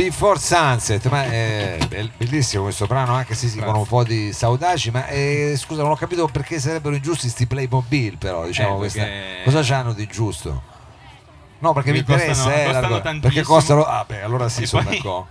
Before 0.08 0.40
Sunset, 0.40 1.06
ma 1.10 1.26
è 1.26 1.78
bell- 1.90 2.12
bellissimo 2.16 2.64
questo 2.64 2.86
brano, 2.86 3.14
anche 3.14 3.36
se 3.36 3.50
sì, 3.50 3.60
con 3.60 3.76
un 3.76 3.86
po' 3.86 4.06
di 4.06 4.32
saudaci, 4.32 4.90
ma 4.90 5.06
eh, 5.08 5.54
scusa, 5.58 5.82
non 5.82 5.92
ho 5.92 5.96
capito 5.98 6.28
perché 6.28 6.60
sarebbero 6.60 6.96
ingiusti 6.96 7.28
sti 7.28 7.46
Playmobil, 7.46 8.18
però, 8.18 8.46
diciamo, 8.46 8.76
Eh, 8.76 8.78
questa- 8.78 9.02
perché- 9.04 9.42
cosa 9.44 9.62
c'hanno 9.64 9.92
di 9.92 10.08
giusto? 10.08 10.62
No, 11.60 11.74
perché 11.74 11.92
mi 11.92 11.98
interessa, 11.98 12.44
costano- 12.44 12.56
eh, 12.56 12.64
costano 12.66 13.02
tantissimo. 13.02 13.20
perché 13.20 13.42
costano, 13.42 13.84
ah 13.84 14.06
beh, 14.08 14.22
allora 14.22 14.48
sì, 14.48 14.64
E 14.64 14.66
sono 14.66 14.84
poi- 14.84 14.96
d'accordo. 14.96 15.28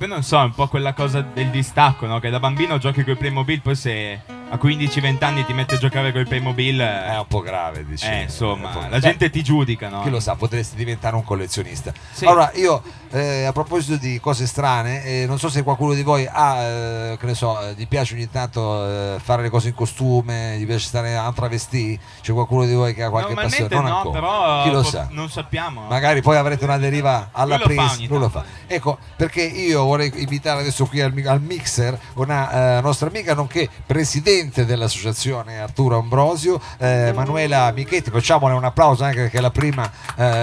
Poi 0.00 0.08
non 0.08 0.22
so, 0.22 0.40
è 0.40 0.44
un 0.44 0.54
po' 0.54 0.66
quella 0.66 0.94
cosa 0.94 1.20
del 1.20 1.48
distacco, 1.50 2.06
no? 2.06 2.20
Che 2.20 2.30
da 2.30 2.40
bambino 2.40 2.78
giochi 2.78 3.04
con 3.04 3.12
i 3.12 3.16
Playmobil, 3.16 3.60
poi 3.60 3.74
se 3.76 4.18
a 4.48 4.56
15-20 4.56 5.22
anni 5.24 5.44
ti 5.44 5.52
metti 5.52 5.74
a 5.74 5.76
giocare 5.76 6.10
con 6.10 6.22
i 6.22 6.24
Playmobil, 6.24 6.80
È 6.80 7.10
eh, 7.12 7.18
un 7.18 7.26
po' 7.28 7.40
grave, 7.42 7.84
diciamo. 7.84 8.14
eh, 8.14 8.22
insomma, 8.22 8.70
È 8.72 8.88
la 8.88 8.88
Beh, 8.88 9.00
gente 9.00 9.28
ti 9.28 9.42
giudica, 9.42 9.90
no? 9.90 10.00
Chi 10.00 10.08
lo 10.08 10.18
sa, 10.18 10.36
potresti 10.36 10.74
diventare 10.74 11.16
un 11.16 11.22
collezionista. 11.22 11.92
Sì. 12.12 12.24
Allora, 12.24 12.50
io 12.54 12.82
eh, 13.10 13.44
a 13.44 13.52
proposito 13.52 13.96
di 13.96 14.20
cose 14.20 14.46
strane, 14.46 15.04
eh, 15.04 15.26
non 15.26 15.38
so 15.38 15.48
se 15.48 15.62
qualcuno 15.62 15.94
di 15.94 16.02
voi 16.02 16.28
ha, 16.30 16.62
eh, 16.62 17.16
che 17.18 17.26
ne 17.26 17.34
so, 17.34 17.60
eh, 17.60 17.74
gli 17.76 17.86
piace 17.88 18.14
ogni 18.14 18.30
tanto 18.30 18.86
eh, 18.86 19.16
fare 19.22 19.42
le 19.42 19.50
cose 19.50 19.68
in 19.68 19.74
costume, 19.74 20.56
gli 20.58 20.66
piace 20.66 20.86
stare 20.86 21.16
a 21.16 21.30
travestì, 21.32 21.98
c'è 22.20 22.32
qualcuno 22.32 22.66
di 22.66 22.74
voi 22.74 22.94
che 22.94 23.02
ha 23.02 23.10
qualche 23.10 23.34
passione? 23.34 23.74
Non 23.74 23.84
no, 23.84 23.96
ancora. 23.96 24.20
però 24.20 24.62
Chi 24.62 24.70
lo 24.70 24.82
sa? 24.82 25.08
non 25.10 25.28
sappiamo. 25.28 25.86
Magari 25.88 26.22
poi 26.22 26.36
avrete 26.36 26.64
una 26.64 26.78
deriva 26.78 27.30
alla 27.32 27.58
ogni 27.62 28.06
lui 28.06 28.18
lo 28.18 28.28
fa. 28.28 28.44
Ecco, 28.66 28.98
perché 29.16 29.42
io 29.42 29.84
vorrei 29.84 30.12
invitare 30.16 30.60
adesso 30.60 30.86
qui 30.86 31.00
al, 31.00 31.12
al 31.26 31.40
mixer 31.40 31.98
una 32.14 32.78
eh, 32.78 32.80
nostra 32.80 33.08
amica, 33.08 33.34
nonché 33.34 33.68
presidente 33.84 34.64
dell'associazione 34.64 35.60
Arturo 35.60 35.98
Ambrosio, 35.98 36.60
Manuela 36.78 37.70
Michetti. 37.72 38.10
Facciamole 38.10 38.54
un 38.54 38.64
applauso 38.64 39.04
anche 39.04 39.22
perché 39.22 39.38
è 39.38 39.40
la 39.40 39.50
prima 39.50 39.90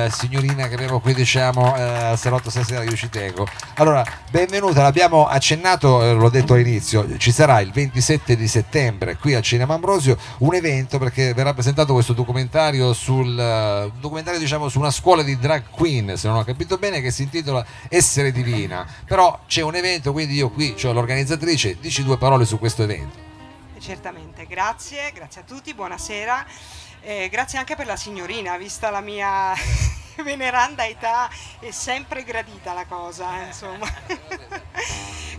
signorina 0.10 0.68
che 0.68 0.76
abbiamo 0.76 1.00
qui, 1.00 1.14
diciamo, 1.14 1.76
eh, 1.76 1.82
al 1.82 2.18
salotto 2.18 2.50
stasera 2.58 2.84
io 2.84 2.96
ci 2.96 3.10
tengo. 3.10 3.48
Allora, 3.76 4.04
benvenuta, 4.32 4.82
l'abbiamo 4.82 5.28
accennato, 5.28 6.02
eh, 6.02 6.14
l'ho 6.14 6.30
detto 6.30 6.54
all'inizio, 6.54 7.18
ci 7.18 7.32
sarà 7.32 7.60
il 7.60 7.72
27 7.72 8.36
di 8.36 8.48
settembre 8.48 9.18
qui 9.18 9.36
al 9.36 9.44
Cinema 9.44 9.76
Ambrosio 9.76 10.18
un 10.40 10.56
evento 10.56 10.98
perché 10.98 11.34
verrà 11.34 11.54
presentato 11.54 11.94
questo 11.94 12.14
documentario 12.14 12.94
sul 12.94 13.40
eh, 13.40 13.92
documentario 14.00 14.40
diciamo 14.40 14.70
su 14.70 14.80
una 14.80 14.90
scuola 14.90 15.22
di 15.22 15.38
drag 15.38 15.66
queen, 15.70 16.18
se 16.18 16.28
non 16.28 16.38
ho 16.38 16.44
capito 16.44 16.78
bene, 16.78 17.02
che 17.02 17.12
si 17.12 17.24
intitola 17.24 17.64
Essere 17.90 18.32
Divina. 18.32 18.86
Però 19.06 19.42
c'è 19.46 19.62
un 19.62 19.76
evento, 19.76 20.12
quindi 20.12 20.34
io 20.34 20.50
qui 20.50 20.76
ho 20.84 20.92
l'organizzatrice, 20.92 21.78
dici 21.80 22.04
due 22.04 22.18
parole 22.18 22.46
su 22.46 22.58
questo 22.58 22.84
evento. 22.84 23.26
Certamente, 23.80 24.48
grazie, 24.48 25.12
grazie 25.14 25.42
a 25.42 25.44
tutti, 25.44 25.74
buonasera. 25.76 26.46
Eh, 27.02 27.30
grazie 27.30 27.60
anche 27.60 27.76
per 27.76 27.86
la 27.86 27.96
signorina, 27.96 28.58
vista 28.58 28.90
la 28.90 29.02
mia 29.02 29.54
veneranda 30.24 30.86
età, 30.86 31.30
è 31.60 31.72
sempre 31.72 32.24
gradita 32.24 32.74
la 32.74 32.86
cosa, 32.86 33.42
insomma. 33.42 33.88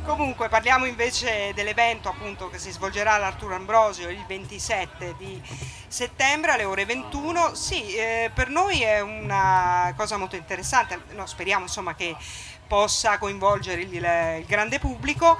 Comunque 0.04 0.48
parliamo 0.48 0.86
invece 0.86 1.52
dell'evento 1.54 2.08
appunto 2.08 2.48
che 2.48 2.58
si 2.58 2.70
svolgerà 2.70 3.14
all'Arturo 3.14 3.54
Ambrosio 3.54 4.08
il 4.08 4.24
27 4.26 5.14
di 5.18 5.40
settembre 5.86 6.52
alle 6.52 6.64
ore 6.64 6.86
21. 6.86 7.54
Sì, 7.54 7.94
eh, 7.94 8.30
per 8.32 8.48
noi 8.48 8.80
è 8.80 9.00
una 9.00 9.92
cosa 9.96 10.16
molto 10.16 10.36
interessante, 10.36 11.02
no, 11.10 11.26
speriamo 11.26 11.64
insomma 11.64 11.94
che 11.94 12.16
possa 12.66 13.18
coinvolgere 13.18 13.80
il, 13.80 13.92
il 13.92 14.44
grande 14.46 14.78
pubblico 14.78 15.36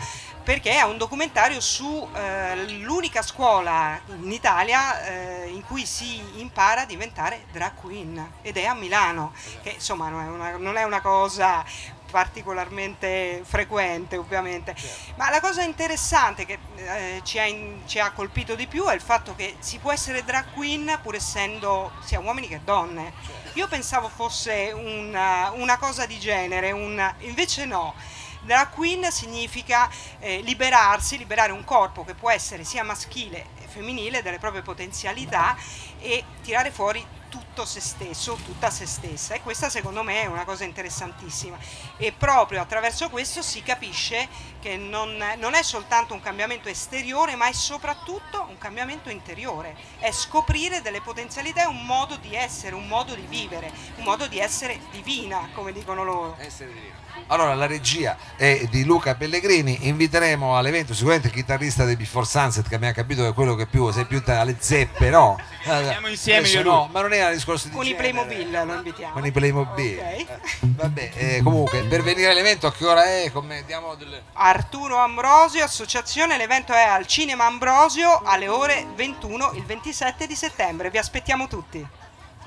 perché 0.48 0.76
è 0.76 0.80
un 0.80 0.96
documentario 0.96 1.60
sull'unica 1.60 3.20
scuola 3.20 4.00
in 4.06 4.32
Italia 4.32 5.04
eh, 5.04 5.48
in 5.48 5.62
cui 5.62 5.84
si 5.84 6.22
impara 6.40 6.80
a 6.80 6.86
diventare 6.86 7.44
drag 7.52 7.74
queen 7.74 8.32
ed 8.40 8.56
è 8.56 8.64
a 8.64 8.72
Milano, 8.72 9.34
che 9.62 9.72
insomma 9.72 10.08
non 10.08 10.24
è 10.24 10.26
una, 10.26 10.56
non 10.56 10.78
è 10.78 10.84
una 10.84 11.02
cosa 11.02 11.62
particolarmente 12.10 13.42
frequente 13.44 14.16
ovviamente. 14.16 14.74
Ma 15.16 15.28
la 15.28 15.40
cosa 15.40 15.60
interessante 15.60 16.46
che 16.46 16.58
eh, 16.76 17.20
ci, 17.24 17.38
ha 17.38 17.44
in- 17.44 17.82
ci 17.84 17.98
ha 17.98 18.10
colpito 18.12 18.54
di 18.54 18.66
più 18.66 18.86
è 18.86 18.94
il 18.94 19.02
fatto 19.02 19.34
che 19.34 19.56
si 19.58 19.76
può 19.76 19.92
essere 19.92 20.24
drag 20.24 20.54
queen 20.54 20.98
pur 21.02 21.14
essendo 21.14 21.92
sia 22.02 22.20
uomini 22.20 22.48
che 22.48 22.62
donne. 22.64 23.12
Io 23.52 23.68
pensavo 23.68 24.08
fosse 24.08 24.72
una, 24.74 25.50
una 25.50 25.76
cosa 25.76 26.06
di 26.06 26.18
genere 26.18 26.70
un- 26.70 27.14
invece 27.18 27.66
no 27.66 28.16
Drag 28.40 28.70
queen 28.70 29.10
significa 29.10 29.90
eh, 30.18 30.40
liberarsi, 30.40 31.18
liberare 31.18 31.52
un 31.52 31.64
corpo 31.64 32.04
che 32.04 32.14
può 32.14 32.30
essere 32.30 32.64
sia 32.64 32.82
maschile 32.82 33.46
che 33.58 33.66
femminile 33.66 34.22
delle 34.22 34.38
proprie 34.38 34.62
potenzialità 34.62 35.56
e 35.98 36.24
tirare 36.42 36.70
fuori 36.70 37.04
tutto 37.28 37.64
se 37.64 37.80
stesso, 37.80 38.38
tutta 38.44 38.70
se 38.70 38.86
stessa 38.86 39.34
e 39.34 39.42
questa 39.42 39.68
secondo 39.68 40.02
me 40.02 40.22
è 40.22 40.26
una 40.26 40.44
cosa 40.44 40.64
interessantissima 40.64 41.58
e 41.96 42.12
proprio 42.12 42.60
attraverso 42.60 43.10
questo 43.10 43.42
si 43.42 43.62
capisce 43.62 44.28
che 44.60 44.76
non, 44.76 45.22
non 45.36 45.54
è 45.54 45.62
soltanto 45.62 46.14
un 46.14 46.20
cambiamento 46.20 46.68
esteriore 46.68 47.36
ma 47.36 47.46
è 47.48 47.52
soprattutto 47.52 48.46
un 48.48 48.58
cambiamento 48.58 49.10
interiore, 49.10 49.76
è 49.98 50.10
scoprire 50.10 50.80
delle 50.80 51.00
potenzialità 51.00 51.62
e 51.62 51.66
un 51.66 51.84
modo 51.84 52.16
di 52.16 52.34
essere, 52.34 52.74
un 52.74 52.86
modo 52.86 53.14
di 53.14 53.26
vivere, 53.26 53.72
un 53.96 54.04
modo 54.04 54.26
di 54.26 54.38
essere 54.38 54.80
divina 54.90 55.50
come 55.52 55.72
dicono 55.72 56.04
loro. 56.04 56.36
Essere 56.38 56.72
divino. 56.72 57.07
Allora, 57.28 57.54
la 57.54 57.66
regia 57.66 58.16
è 58.36 58.66
di 58.70 58.84
Luca 58.84 59.14
Pellegrini. 59.14 59.86
Inviteremo 59.88 60.56
all'evento 60.56 60.94
sicuramente 60.94 61.28
il 61.28 61.34
chitarrista 61.34 61.84
dei 61.84 61.96
Before 61.96 62.24
Sunset, 62.24 62.66
che 62.68 62.74
abbiamo 62.74 62.94
capito 62.94 63.22
che 63.22 63.28
è 63.28 63.34
quello 63.34 63.54
che 63.54 63.66
più 63.66 63.90
sei 63.90 64.06
più 64.06 64.22
alle 64.26 64.56
zeppe, 64.58 65.10
no? 65.10 65.38
Andiamo 65.64 66.08
insieme 66.08 66.40
Adesso 66.40 66.58
io 66.58 66.62
no, 66.62 66.78
lui. 66.84 66.88
ma 66.92 67.00
non 67.02 67.12
era 67.12 67.30
discorso 67.30 67.68
di 67.68 67.74
Con 67.74 67.84
i 67.84 67.88
genere. 67.88 68.12
Playmobil 68.12 68.50
lo 68.50 68.74
invitiamo. 68.74 69.12
Con 69.12 69.26
i 69.26 69.30
Playmobil. 69.30 69.98
Ok. 69.98 70.04
Eh, 70.04 70.26
vabbè, 70.60 71.10
eh, 71.14 71.40
comunque, 71.42 71.82
per 71.84 72.02
venire 72.02 72.30
all'evento 72.30 72.66
a 72.66 72.72
che 72.72 72.86
ora 72.86 73.04
è? 73.04 73.30
Come 73.30 73.62
diamo 73.66 73.94
delle... 73.94 74.22
Arturo 74.32 74.96
Ambrosio, 74.96 75.62
associazione, 75.64 76.38
l'evento 76.38 76.72
è 76.72 76.82
al 76.82 77.06
Cinema 77.06 77.44
Ambrosio 77.44 78.22
alle 78.24 78.48
ore 78.48 78.86
21 78.94 79.52
il 79.52 79.64
27 79.64 80.26
di 80.26 80.34
settembre. 80.34 80.90
Vi 80.90 80.98
aspettiamo 80.98 81.46
tutti. 81.46 81.86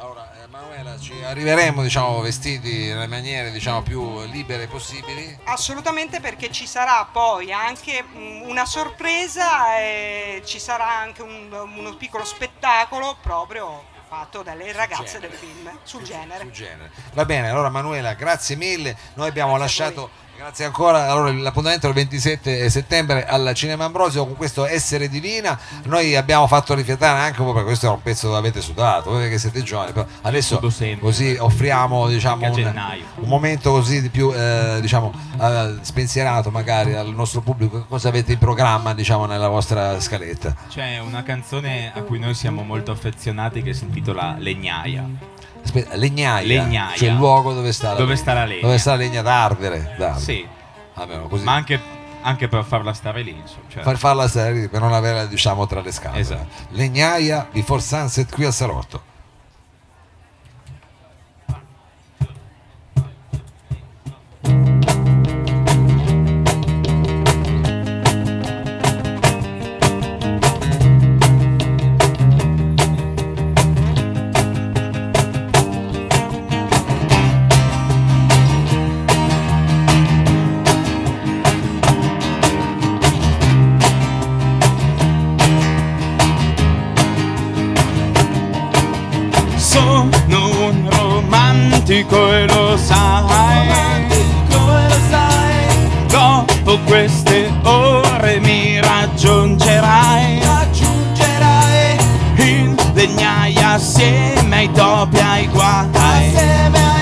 Allora, 0.02 0.32
eh, 0.42 0.48
Manuela, 0.48 0.98
ci 1.00 1.14
arriveremo, 1.24 1.84
diciamo, 1.84 2.22
vestiti 2.22 2.88
nelle 2.88 3.06
maniere, 3.06 3.52
diciamo, 3.52 3.84
più 3.84 4.24
libere 4.26 4.66
possibili. 4.66 5.38
Assolutamente 5.44 6.20
perché 6.20 6.50
ci 6.52 6.66
sarà 6.66 7.08
poi 7.12 7.52
anche 7.54 8.04
una 8.16 8.66
sorpresa 8.66 9.78
e 9.78 10.42
ci 10.44 10.58
sarà 10.58 10.90
anche 10.98 11.22
un- 11.22 11.52
uno 11.76 11.96
piccolo 11.98 12.26
spettacolo 12.26 13.16
proprio 13.22 13.84
fatto 14.08 14.42
dalle 14.42 14.72
ragazze 14.74 15.20
del 15.20 15.30
genere. 15.30 15.38
film 15.38 15.80
sul 15.84 16.02
genere. 16.04 16.40
sul 16.42 16.52
genere. 16.52 16.92
Va 17.14 17.24
bene, 17.26 17.50
allora 17.52 17.70
Manuela, 17.70 18.14
grazie 18.16 18.56
mille. 18.56 18.98
Noi 19.14 19.28
abbiamo 19.30 19.56
Grazie 19.56 19.68
lasciato, 19.84 20.10
grazie 20.41 20.65
ancora, 20.65 21.08
allora, 21.12 21.32
l'appuntamento 21.32 21.86
è 21.86 21.89
il 21.89 21.95
27 21.95 22.67
settembre 22.71 23.27
al 23.27 23.51
Cinema 23.54 23.86
Ambrosio 23.86 24.25
con 24.25 24.36
questo 24.36 24.65
Essere 24.65 25.08
Divina. 25.08 25.58
Noi 25.84 26.15
abbiamo 26.15 26.47
fatto 26.47 26.73
rifiatare 26.73 27.19
anche 27.19 27.39
un 27.41 27.45
po' 27.45 27.51
perché 27.51 27.67
questo 27.67 27.86
era 27.86 27.93
un 27.93 28.01
pezzo 28.01 28.25
dove 28.25 28.39
avete 28.39 28.60
sudato, 28.60 29.12
voi 29.12 29.30
che 29.30 29.38
siete 29.38 29.62
giovani, 29.62 29.91
però 29.91 30.08
adesso 30.21 30.60
così 30.99 31.38
offriamo 31.39 32.08
diciamo, 32.08 32.47
un, 32.47 32.73
un 33.17 33.27
momento 33.27 33.69
così 33.69 34.01
di 34.01 34.10
più 34.10 34.34
eh, 34.34 34.80
diciamo, 34.82 35.13
eh, 35.39 35.75
spensierato 35.82 36.49
magari 36.49 36.95
al 36.95 37.13
nostro 37.13 37.41
pubblico. 37.41 37.86
Cosa 37.88 38.10
avete 38.10 38.32
in 38.32 38.39
programma 38.39 38.95
diciamo, 38.95 39.27
nella 39.27 39.47
vostra 39.47 39.99
scaletta? 39.99 40.56
C'è 40.69 40.97
una 40.97 41.21
canzone 41.21 41.91
a 41.93 42.01
cui 42.01 42.17
noi 42.17 42.34
siamo 42.34 42.63
molto 42.63 42.89
affezionati 42.89 43.62
che 43.62 43.75
si 43.75 43.84
intitola 43.84 44.38
Legnaia. 44.39 45.31
Aspetta, 45.63 45.95
legnaia, 45.95 46.45
Legnaia. 46.45 46.95
cioè 46.95 47.10
il 47.10 47.15
luogo 47.15 47.54
dove 47.54 47.71
sta 47.71 47.89
la 47.89 47.93
Dove 47.95 48.06
legna. 48.10 48.17
sta 48.21 48.34
la 48.34 48.45
legna. 48.45 48.62
Dove 48.62 48.78
sta 48.78 48.91
la 48.91 48.97
legna 48.97 49.21
da 49.21 49.43
ardere. 49.43 49.95
da 49.97 50.06
ardere. 50.08 50.19
Sì, 50.19 50.47
Vabbè, 50.95 51.15
ma 51.17 51.28
così. 51.28 51.43
ma 51.43 51.54
anche, 51.54 51.80
anche 52.21 52.47
per 52.47 52.63
farla 52.63 52.93
stare 52.93 53.21
lì. 53.21 53.32
insomma, 53.32 53.63
cioè- 53.69 53.84
far 53.84 53.97
farla 53.97 54.28
stare 54.28 54.54
lì, 54.54 54.67
per 54.67 54.82
non 54.82 54.93
averla 54.93 55.26
diciamo 55.26 55.65
tra 55.67 55.82
le 55.82 55.91
scatole. 55.91 56.19
Esatto. 56.21 56.47
Legnaia 56.69 57.47
Before 57.52 57.82
Sunset 57.82 58.32
qui 58.34 58.45
a 58.45 58.52
Salotto. 58.52 59.04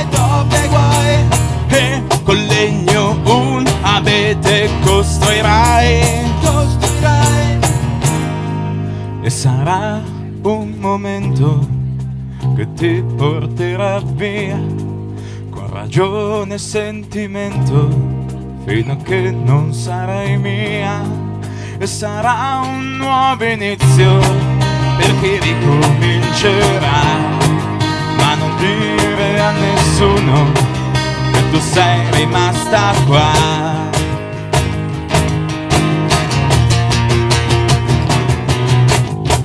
Topi 0.09 0.55
ai 0.55 0.67
guai. 0.67 1.27
E 1.67 2.03
col 2.23 2.37
legno 2.37 3.19
un 3.25 3.65
abete 3.81 4.69
costruirai. 4.83 6.27
E 9.21 9.29
sarà 9.29 10.01
un 10.41 10.75
momento 10.79 11.67
che 12.55 12.73
ti 12.73 13.03
porterà 13.15 13.99
via 13.99 14.57
con 15.49 15.69
ragione 15.71 16.55
e 16.55 16.57
sentimento 16.57 17.89
fino 18.65 18.93
a 18.93 18.95
che 18.95 19.29
non 19.31 19.73
sarai 19.73 20.37
mia 20.37 21.01
e 21.77 21.85
sarà 21.85 22.61
un 22.63 22.95
nuovo 22.97 23.43
inizio 23.43 24.19
per 24.97 25.19
chi 25.19 25.37
ricomincerà 25.39 27.38
non 28.39 28.55
dire 28.57 29.39
a 29.39 29.51
nessuno 29.51 30.51
che 31.31 31.49
tu 31.51 31.59
sei 31.59 32.11
rimasta 32.13 32.93
qua 33.05 33.77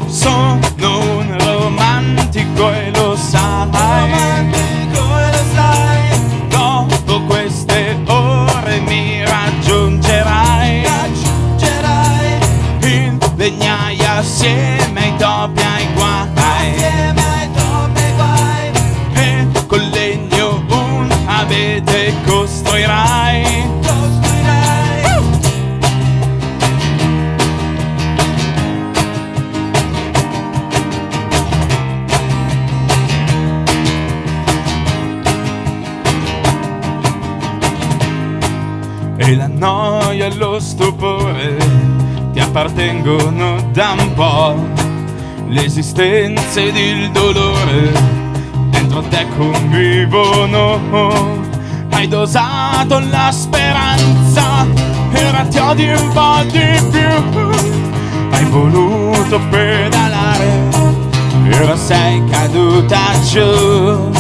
sono 0.07 1.19
un 1.19 1.37
romantico 1.39 2.73
e 2.73 2.91
lo 2.95 3.17
sai. 3.17 4.13
Dopo 6.49 7.23
queste 7.23 7.97
ore 8.07 8.81
mi 8.81 9.25
raggiungerai. 9.25 10.87
In 12.83 13.19
legnaia 13.37 14.19
assieme 14.19 15.01
ai 15.01 15.17
topi 15.17 15.63
ai 15.63 15.87
guai. 15.95 16.75
E 16.77 17.24
abete 21.75 22.15
costruirai. 22.25 23.73
E 39.17 39.37
la 39.37 39.49
noia 39.49 40.27
e 40.27 40.35
lo 40.35 40.61
stupore 40.61 41.57
ti 42.33 42.41
appartengono 42.41 43.71
da 43.73 43.97
un 43.99 44.13
po'. 44.15 44.55
L'esistenza 45.49 46.61
ed 46.61 46.77
il 46.77 47.11
dolore 47.11 47.93
dentro 48.71 49.01
te 49.03 49.27
convivono. 49.37 51.44
Hai 51.95 52.09
dosato 52.09 52.99
la 52.99 53.31
speranza 53.33 54.67
ora 55.35 55.45
ti 55.47 55.59
odi 55.59 55.93
un 55.93 56.13
po' 56.13 56.45
di 56.51 56.83
più. 56.91 57.51
Hai 58.31 58.45
voluto 58.47 59.41
pedalare 59.51 60.69
e 61.45 61.61
ora 61.61 61.77
sei 61.77 62.25
caduta 62.27 63.01
giù. 63.23 64.14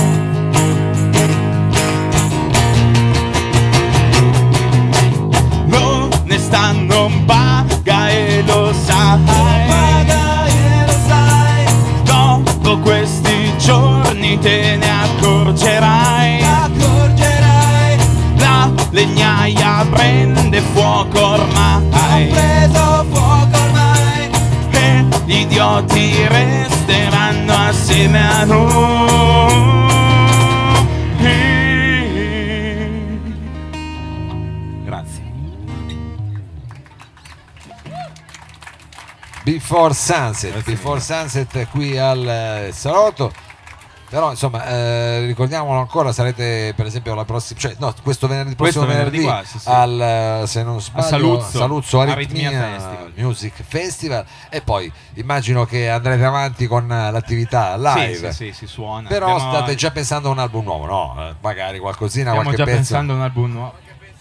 Idioti 25.78 26.26
resteranno 26.28 27.52
assieme 27.52 28.30
a 28.30 28.44
noi. 28.44 29.82
Grazie. 34.84 35.22
Before 39.42 39.92
Sunset, 39.94 40.62
Before 40.62 41.00
Sunset 41.00 41.68
qui 41.70 41.98
al 41.98 42.26
eh, 42.26 42.70
salotto. 42.72 43.43
Però 44.08 44.30
insomma, 44.30 44.64
eh, 44.68 45.26
ricordiamolo 45.26 45.80
ancora, 45.80 46.12
sarete 46.12 46.72
per 46.76 46.86
esempio 46.86 47.14
la 47.14 47.24
prossima, 47.24 47.58
cioè 47.58 47.74
no, 47.78 47.92
questo 48.02 48.28
venerdì, 48.28 48.54
Questo 48.54 48.80
prossimo 48.80 48.96
venerdì, 49.04 49.24
venerdì 49.24 49.42
qua, 49.42 49.50
sì, 49.50 49.58
sì. 49.58 49.68
al 49.68 50.00
eh, 50.42 50.46
se 50.46 50.62
non 50.62 50.80
sbaglio, 50.80 51.06
Saluzzo, 51.06 51.58
Saluzzo 51.58 52.00
Aritmia 52.00 52.48
Aritmia 52.48 52.70
Festival. 52.78 53.12
Music 53.16 53.62
Festival 53.66 54.24
e 54.50 54.60
poi 54.60 54.92
immagino 55.14 55.64
che 55.64 55.88
andrete 55.90 56.24
avanti 56.24 56.66
con 56.68 56.90
eh, 56.92 57.10
l'attività 57.10 57.76
live. 57.76 58.14
Sì, 58.14 58.26
sì, 58.26 58.32
sì, 58.32 58.52
si 58.52 58.66
suona. 58.66 59.08
Però 59.08 59.32
Abbiamo- 59.34 59.50
state 59.52 59.74
già 59.74 59.90
pensando 59.90 60.28
a 60.28 60.32
un 60.32 60.38
album 60.38 60.64
nuovo, 60.64 60.86
no? 60.86 61.14
Eh, 61.30 61.34
Magari 61.40 61.78
qualcosina, 61.78 62.30
Stiamo 62.30 62.42
qualche 62.42 62.56
già 62.58 62.64
pezzo, 62.64 62.76
pensando 62.76 63.12
a 63.12 63.16
un 63.16 63.22
album 63.22 63.50
nuovo. 63.52 63.74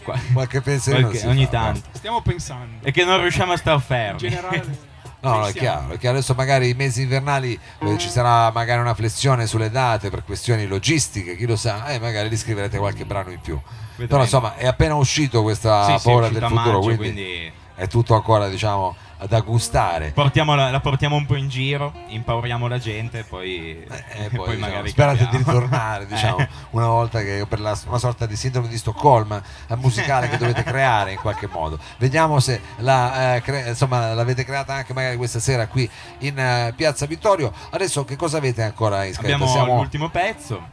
Qua- 0.04 0.20
qualche 0.34 0.60
pensierino 0.62 1.08
qualche- 1.10 1.28
ogni 1.28 1.46
fa, 1.46 1.52
tanto. 1.52 1.90
Stiamo 1.92 2.22
pensando. 2.22 2.86
E 2.86 2.92
che 2.92 3.06
non 3.06 3.22
riusciamo 3.22 3.54
a 3.54 3.58
star 3.58 3.76
In 3.76 3.82
fermi. 3.82 4.18
generale. 4.18 4.92
No, 5.24 5.38
no, 5.38 5.48
è 5.48 5.54
chiaro, 5.54 5.88
perché 5.88 6.10
adesso 6.10 6.34
magari 6.34 6.70
i 6.70 6.74
mesi 6.74 7.04
invernali 7.04 7.58
eh, 7.80 7.98
ci 7.98 8.10
sarà 8.10 8.52
magari 8.52 8.82
una 8.82 8.94
flessione 8.94 9.48
sulle 9.48 9.70
date 9.72 10.10
per 10.10 10.26
questioni 10.26 10.66
logistiche, 10.66 11.38
chi 11.38 11.46
lo 11.46 11.56
sa, 11.56 11.88
e 11.88 12.00
magari 12.00 12.28
riscriverete 12.28 12.78
qualche 12.78 13.06
brano 13.06 13.32
in 13.32 13.40
più. 13.40 13.58
Vedremo. 13.92 14.10
Però 14.10 14.22
insomma 14.22 14.56
è 14.56 14.68
appena 14.68 14.96
uscito 14.96 15.42
questa 15.42 15.86
Sì, 15.86 15.92
sì, 15.92 15.98
è 15.98 16.02
paura 16.12 16.28
uscita 16.28 16.40
del 16.40 16.50
futuro, 16.50 16.72
maggio, 16.72 16.96
quindi, 16.96 17.04
quindi 17.14 17.52
è 17.76 17.88
tutto 17.88 18.14
ancora 18.16 18.48
diciamo 18.50 18.96
da 19.28 19.40
gustare. 19.40 20.12
portiamo 20.12 20.54
la, 20.54 20.70
la 20.70 20.82
portiamo 20.82 21.16
un 21.16 21.26
po' 21.26 21.36
in 21.36 21.48
giro, 21.48 21.94
impauriamo 22.08 22.68
la 22.68 22.78
gente 22.78 23.24
poi, 23.24 23.82
E 23.82 23.88
e 24.26 24.30
poi, 24.36 24.36
poi 24.36 24.56
diciamo, 24.56 24.58
magari 24.60 24.90
sperate 24.90 25.18
di 25.20 25.24
cambiamo. 25.30 25.52
ritornare 25.60 26.06
diciamo, 26.12 26.38
Eh. 26.40 26.50
una 26.72 26.88
volta 26.88 27.22
che 27.22 27.46
per 27.48 27.62
la- 27.62 27.80
una 27.88 27.98
sorta 28.00 28.26
di 28.26 28.36
sindrome 28.36 28.68
di 28.68 28.78
Stoccolma 28.78 29.42
eh, 29.68 29.76
musicale 29.78 30.28
che 30.28 30.36
dovete 30.38 30.64
creare 30.64 31.14
in 31.14 31.20
qualche 31.20 31.48
modo 31.50 31.80
vediamo 32.00 32.42
se 32.42 32.60
la, 32.80 33.36
eh, 33.36 33.42
cre- 33.42 33.70
insomma, 33.70 34.14
l'avete 34.14 34.44
creata 34.44 34.74
anche 34.74 34.94
magari 34.94 35.16
questa 35.16 35.40
sera 35.40 35.68
qui 35.68 35.90
in 36.20 36.38
eh, 36.38 36.74
piazza 36.76 37.06
Vittorio 37.06 37.54
adesso 37.70 38.04
che 38.04 38.18
cosa 38.18 38.38
avete 38.40 38.62
ancora 38.62 39.06
in 39.06 39.14
scaletta? 39.14 39.36
Abbiamo 39.36 39.52
Siamo 39.54 39.76
l'ultimo 39.78 40.10
pezzo, 40.10 40.68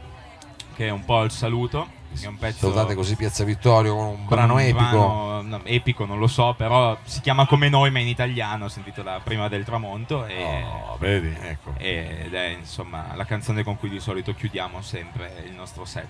che 0.74 0.88
è 0.88 0.90
un 0.90 1.04
po' 1.04 1.22
il 1.22 1.30
saluto. 1.30 1.98
È 2.20 2.26
un 2.26 2.36
pezzo 2.38 2.58
salutate 2.58 2.94
così 2.94 3.14
piazza 3.16 3.44
Vittorio 3.44 3.94
con 3.94 4.06
un 4.06 4.26
brano 4.26 4.54
un 4.54 4.60
epico 4.60 4.78
brano- 4.78 5.42
no, 5.42 5.60
epico 5.64 6.04
non 6.04 6.18
lo 6.18 6.26
so, 6.26 6.54
però 6.56 6.96
si 7.04 7.20
chiama 7.20 7.46
come 7.46 7.68
noi, 7.68 7.90
ma 7.90 7.98
in 8.00 8.08
italiano. 8.08 8.68
Si 8.68 8.78
intitola 8.78 9.20
Prima 9.22 9.48
del 9.48 9.64
tramonto. 9.64 10.26
E, 10.26 10.62
Oh, 10.64 10.96
vedi 10.98 11.34
ecco 11.40 11.72
ed 11.78 12.34
è 12.34 12.56
insomma 12.58 13.12
la 13.14 13.24
canzone 13.24 13.62
con 13.62 13.78
cui 13.78 13.88
di 13.88 14.00
solito 14.00 14.34
chiudiamo 14.34 14.82
sempre 14.82 15.44
il 15.46 15.52
nostro 15.54 15.84
set. 15.84 16.08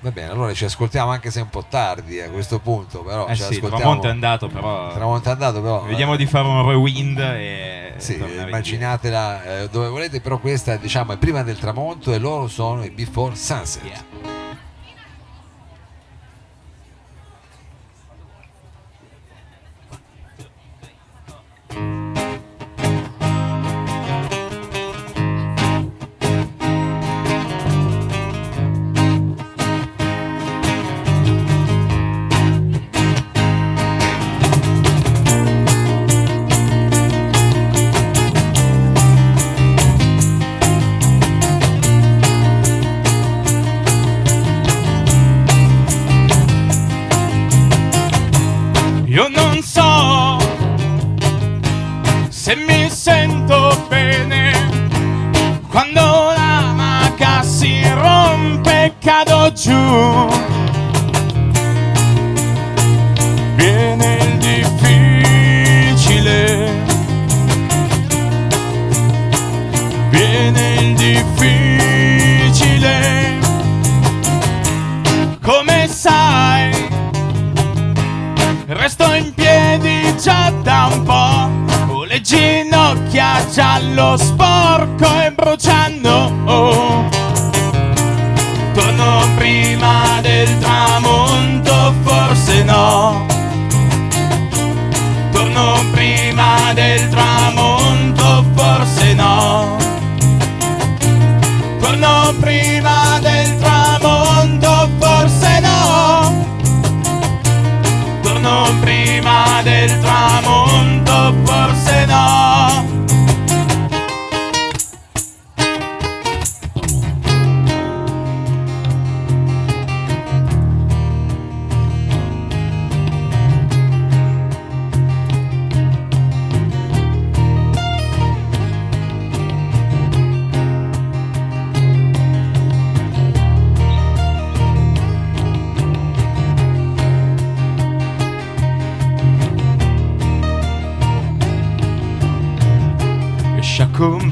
va 0.00 0.10
bene 0.10 0.30
allora 0.30 0.52
ci 0.54 0.64
ascoltiamo 0.64 1.10
anche 1.10 1.30
se 1.30 1.40
è 1.40 1.42
un 1.42 1.48
po' 1.50 1.64
tardi 1.68 2.20
a 2.20 2.30
questo 2.30 2.58
punto 2.60 3.02
però 3.02 3.26
eh 3.26 3.34
ci 3.36 3.42
sì, 3.42 3.60
tramonto 3.60 4.06
è 4.06 4.10
andato, 4.10 4.46
però. 4.48 4.92
tramonto 4.92 5.28
è 5.28 5.32
andato 5.32 5.60
però 5.60 5.82
Vediamo 5.82 6.16
di 6.16 6.26
fare 6.26 6.46
un 6.46 6.66
rewind 6.66 7.18
e. 7.18 7.94
Sì, 7.98 8.16
immaginatela 8.16 9.42
eh, 9.62 9.68
dove 9.68 9.88
volete, 9.88 10.20
però 10.20 10.38
questa 10.38 10.76
diciamo 10.76 11.12
è 11.12 11.16
prima 11.18 11.42
del 11.42 11.58
tramonto 11.58 12.12
e 12.12 12.18
loro 12.18 12.46
sono 12.48 12.84
i 12.84 12.90
Before 12.90 13.34
Sunset. 13.34 13.82
Yeah. 13.84 14.37
ya 83.52 83.78
los 83.80 84.22
porcos. 84.32 85.27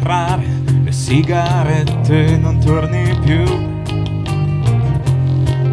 Comprare 0.06 0.46
le 0.84 0.92
sigarette, 0.92 2.38
non 2.38 2.60
torni 2.60 3.18
più. 3.24 3.42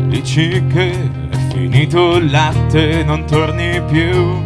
Dici 0.07 0.65
che 0.65 0.91
è 0.91 1.37
finito 1.51 2.15
il 2.15 2.31
latte, 2.31 3.03
non 3.03 3.25
torni 3.25 3.79
più. 3.83 4.41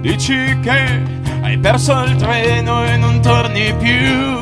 Dici 0.00 0.58
che 0.62 1.00
hai 1.42 1.56
perso 1.58 2.02
il 2.02 2.16
treno 2.16 2.84
e 2.84 2.96
non 2.96 3.20
torni 3.20 3.72
più. 3.78 4.40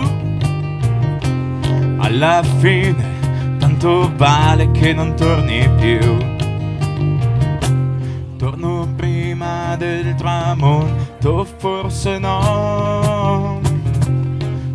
Alla 1.98 2.42
fine, 2.60 3.58
tanto 3.58 4.10
vale 4.16 4.70
che 4.70 4.94
non 4.94 5.14
torni 5.16 5.68
più. 5.78 6.16
Torno 8.38 8.88
prima 8.96 9.76
del 9.76 10.14
tramonto, 10.14 11.46
forse 11.58 12.18
no. 12.18 13.03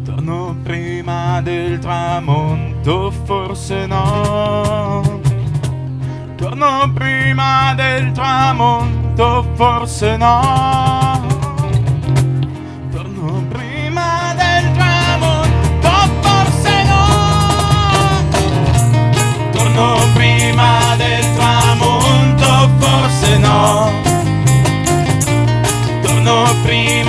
Torno 0.06 0.56
prima 0.64 1.40
del 1.42 1.78
tramonto, 1.78 3.12
forse 3.26 3.86
no. 3.86 5.20
Torno 6.36 6.92
prima 6.94 7.74
del 7.76 8.12
tramonto, 8.12 9.46
forse 9.54 10.18
no. 10.18 11.22
Torno 12.92 13.44
prima 13.50 14.34
del 14.36 14.72
tramonto, 14.74 15.90
forse 16.22 16.84
no. 16.92 17.06
Torno 19.52 19.96
prima 20.16 20.96
del 20.98 21.26
tramonto, 21.36 22.70
forse 22.80 23.38
no. 23.38 23.92
Torno 26.02 26.44
prima 26.64 27.09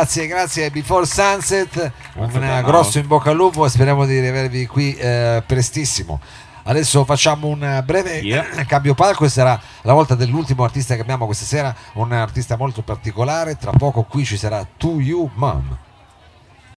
Grazie, 0.00 0.26
grazie. 0.26 0.70
Before 0.70 1.04
Sunset, 1.04 1.92
un 2.14 2.62
grosso 2.64 2.98
in 2.98 3.06
bocca 3.06 3.28
al 3.28 3.36
lupo. 3.36 3.68
Speriamo 3.68 4.06
di 4.06 4.18
riavervi 4.18 4.66
qui 4.66 4.94
eh, 4.94 5.42
prestissimo. 5.44 6.18
Adesso 6.62 7.04
facciamo 7.04 7.48
un 7.48 7.82
breve 7.84 8.20
Yeah. 8.20 8.46
cambio 8.64 8.94
palco 8.94 9.26
e 9.26 9.28
sarà 9.28 9.60
la 9.82 9.92
volta 9.92 10.14
dell'ultimo 10.14 10.64
artista 10.64 10.94
che 10.94 11.02
abbiamo 11.02 11.26
questa 11.26 11.44
sera, 11.44 11.76
un 11.94 12.12
artista 12.12 12.56
molto 12.56 12.80
particolare. 12.80 13.58
Tra 13.58 13.72
poco 13.72 14.04
qui 14.04 14.24
ci 14.24 14.38
sarà 14.38 14.66
To 14.78 14.98
You 15.00 15.30
Mom. 15.34 15.76